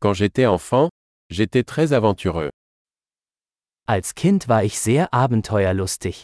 Quand 0.00 0.14
j'étais 0.14 0.46
enfant, 0.46 0.90
j'étais 1.28 1.64
très 1.64 1.92
aventureux. 1.92 2.50
Als 3.88 4.12
Kind 4.14 4.46
war 4.46 4.62
ich 4.62 4.78
sehr 4.78 5.08
abenteuerlustig. 5.12 6.22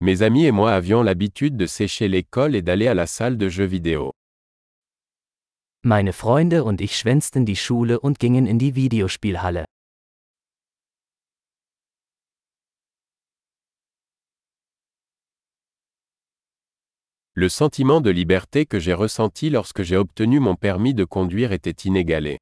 Mes 0.00 0.22
amis 0.22 0.44
et 0.44 0.52
moi 0.52 0.72
avions 0.72 1.02
l'habitude 1.02 1.56
de 1.56 1.66
sécher 1.66 2.06
l'école 2.06 2.54
et 2.54 2.62
d'aller 2.62 2.86
à 2.86 2.94
la 2.94 3.08
salle 3.08 3.38
de 3.38 3.48
jeux 3.48 3.66
vidéo. 3.66 4.12
Meine 5.82 6.12
Freunde 6.12 6.62
und 6.62 6.80
ich 6.80 6.96
schwänzten 6.96 7.44
die 7.44 7.56
Schule 7.56 7.98
und 7.98 8.20
gingen 8.20 8.46
in 8.46 8.58
die 8.60 8.76
Videospielhalle. 8.76 9.64
Le 17.40 17.48
sentiment 17.48 18.00
de 18.00 18.10
liberté 18.10 18.66
que 18.66 18.80
j'ai 18.80 18.94
ressenti 18.94 19.48
lorsque 19.48 19.84
j'ai 19.84 19.96
obtenu 19.96 20.40
mon 20.40 20.56
permis 20.56 20.92
de 20.92 21.04
conduire 21.04 21.52
était 21.52 21.86
inégalé. 21.86 22.38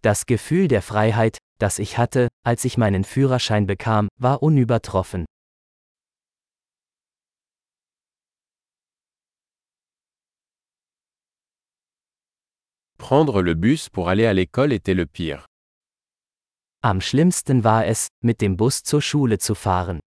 Das 0.00 0.24
Gefühl 0.24 0.66
der 0.66 0.80
Freiheit, 0.80 1.36
das 1.58 1.78
ich 1.78 1.98
hatte, 1.98 2.28
als 2.42 2.64
ich 2.64 2.78
meinen 2.78 3.04
Führerschein 3.04 3.66
bekam, 3.66 4.08
war 4.18 4.42
unübertroffen. 4.42 5.26
Prendre 12.96 13.42
le 13.42 13.54
bus 13.54 13.90
pour 13.90 14.08
aller 14.08 14.24
à 14.24 14.32
l'école 14.32 14.72
était 14.72 14.94
le 14.94 15.04
pire. 15.04 15.44
Am 16.82 17.02
schlimmsten 17.02 17.62
war 17.62 17.84
es, 17.84 18.08
mit 18.24 18.40
dem 18.40 18.56
Bus 18.56 18.84
zur 18.84 19.02
Schule 19.02 19.36
zu 19.36 19.54
fahren. 19.54 20.00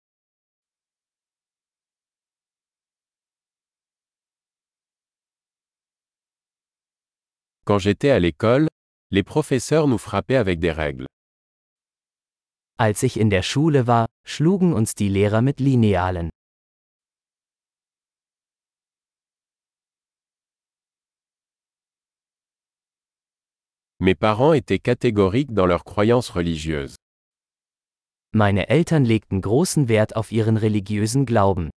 Quand 7.70 7.78
j'étais 7.78 8.10
à 8.10 8.18
l'école, 8.18 8.66
les 9.12 9.22
professeurs 9.22 9.86
nous 9.86 9.96
frappaient 9.96 10.34
avec 10.34 10.58
des 10.58 10.72
règles. 10.72 11.06
Als 12.78 13.04
ich 13.04 13.16
in 13.16 13.30
der 13.30 13.42
Schule 13.42 13.86
war, 13.86 14.06
schlugen 14.26 14.72
uns 14.72 14.96
die 14.96 15.08
Lehrer 15.08 15.40
mit 15.40 15.60
Linealen. 15.60 16.30
Mes 24.00 24.16
parents 24.16 24.52
étaient 24.52 24.80
catégoriques 24.80 25.54
dans 25.54 25.66
leurs 25.66 25.84
croyances 25.84 26.30
religieuses. 26.30 26.96
Meine 28.32 28.68
Eltern 28.68 29.04
legten 29.04 29.40
großen 29.40 29.88
Wert 29.88 30.16
auf 30.16 30.32
ihren 30.32 30.56
religiösen 30.56 31.24
Glauben. 31.24 31.70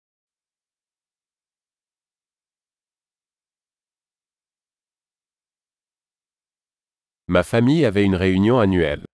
Ma 7.28 7.42
famille 7.44 7.84
avait 7.84 8.04
une 8.04 8.16
réunion 8.16 8.58
annuelle. 8.58 9.04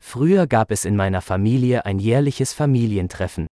Früher 0.00 0.46
gab 0.46 0.70
es 0.70 0.84
in 0.84 0.94
meiner 0.94 1.20
Familie 1.20 1.84
ein 1.84 1.98
jährliches 1.98 2.52
Familientreffen. 2.54 3.46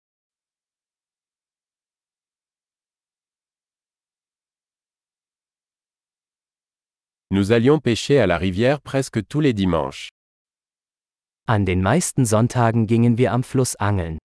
Nous 7.31 7.51
allions 7.51 7.81
pêcher 7.81 8.21
à 8.21 8.27
la 8.27 8.39
rivière 8.39 8.81
presque 8.81 9.27
tous 9.27 9.41
les 9.41 9.53
dimanches. 9.53 10.09
An 11.49 11.65
den 11.65 11.83
meisten 11.83 12.25
Sonntagen 12.25 12.87
gingen 12.87 13.19
wir 13.19 13.33
am 13.33 13.43
Fluss 13.43 13.75
angeln. 13.77 14.19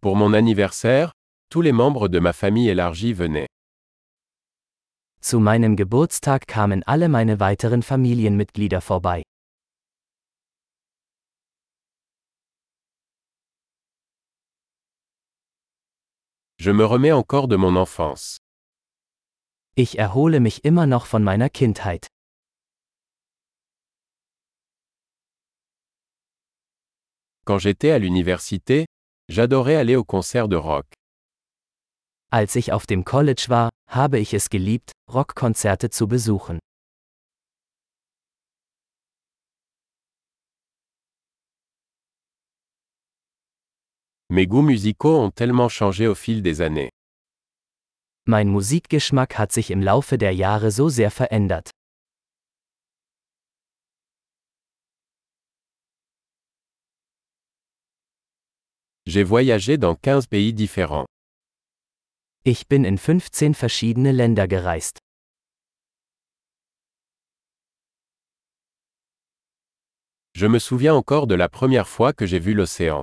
Pour 0.00 0.16
mon 0.16 0.32
anniversaire, 0.32 1.12
tous 1.50 1.62
les 1.62 1.72
membres 1.72 2.06
de 2.08 2.20
ma 2.20 2.32
famille 2.32 2.68
élargie 2.68 3.12
venaient. 3.12 3.48
Zu 5.20 5.40
meinem 5.40 5.74
Geburtstag 5.76 6.46
kamen 6.46 6.84
alle 6.86 7.08
meine 7.08 7.40
weiteren 7.40 7.82
Familienmitglieder 7.82 8.80
vorbei. 8.80 9.22
Je 16.56 16.70
me 16.70 16.84
remets 16.84 17.12
encore 17.12 17.48
de 17.48 17.56
mon 17.56 17.74
enfance. 17.76 18.38
Ich 19.74 19.98
erhole 19.98 20.38
mich 20.40 20.64
immer 20.64 20.86
noch 20.86 21.06
von 21.06 21.24
meiner 21.24 21.48
Kindheit. 21.48 22.06
Quand 27.44 27.58
j'étais 27.58 27.90
à 27.90 27.98
l'université, 27.98 28.86
j'adorais 29.28 29.74
aller 29.74 29.96
au 29.96 30.04
concert 30.04 30.46
de 30.46 30.56
rock. 30.56 30.99
Als 32.32 32.54
ich 32.54 32.72
auf 32.72 32.86
dem 32.86 33.04
College 33.04 33.46
war, 33.48 33.70
habe 33.88 34.20
ich 34.20 34.34
es 34.34 34.50
geliebt, 34.50 34.92
Rockkonzerte 35.12 35.90
zu 35.90 36.06
besuchen. 36.06 36.60
Mes 44.28 44.46
goûts 44.46 44.62
musicaux 44.62 45.18
ont 45.24 45.34
tellement 45.34 45.68
changé 45.68 46.06
au 46.06 46.14
fil 46.14 46.40
des 46.40 46.60
années. 46.60 46.90
Mein 48.26 48.48
Musikgeschmack 48.48 49.36
hat 49.36 49.50
sich 49.50 49.72
im 49.72 49.82
Laufe 49.82 50.16
der 50.16 50.32
Jahre 50.32 50.70
so 50.70 50.88
sehr 50.88 51.10
verändert. 51.10 51.70
J'ai 59.08 59.24
voyagé 59.24 59.78
dans 59.78 59.96
15 59.96 60.28
pays 60.28 60.52
différents. 60.52 61.06
Ich 62.42 62.68
bin 62.68 62.84
in 62.86 62.96
15 62.96 63.54
verschiedene 63.54 64.12
Länder 64.12 64.48
gereist. 64.48 64.98
Je 70.34 70.48
me 70.48 70.58
souviens 70.58 70.94
encore 70.94 71.26
de 71.26 71.34
la 71.34 71.50
première 71.50 71.86
fois 71.86 72.14
que 72.14 72.24
j'ai 72.24 72.38
vu 72.38 72.54
l'océan. 72.54 73.02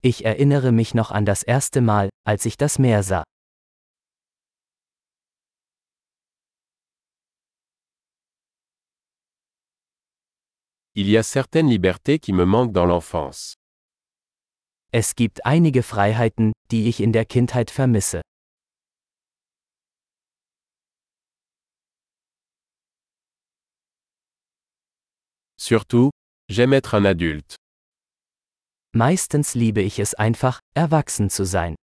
Ich 0.00 0.24
erinnere 0.24 0.70
mich 0.70 0.94
noch 0.94 1.10
an 1.10 1.24
das 1.24 1.42
erste 1.42 1.80
Mal, 1.80 2.08
als 2.24 2.46
ich 2.46 2.56
das 2.56 2.78
Meer 2.78 3.02
sah. 3.02 3.24
Il 10.94 11.08
y 11.08 11.18
a 11.18 11.24
certaines 11.24 11.68
libertés 11.68 12.20
qui 12.20 12.32
me 12.32 12.44
manquent 12.44 12.72
dans 12.72 12.86
l'enfance. 12.86 13.54
Es 14.92 15.16
gibt 15.16 15.44
einige 15.44 15.82
Freiheiten, 15.82 16.52
die 16.70 16.88
ich 16.88 17.00
in 17.00 17.12
der 17.12 17.24
Kindheit 17.24 17.70
vermisse. 17.70 18.20
Surtout, 25.58 26.10
j'aime 26.48 26.74
être 26.74 26.94
un 26.94 27.06
adulte. 27.06 27.56
Meistens 28.94 29.54
liebe 29.54 29.82
ich 29.82 29.98
es 29.98 30.14
einfach, 30.14 30.60
erwachsen 30.74 31.28
zu 31.28 31.44
sein. 31.44 31.74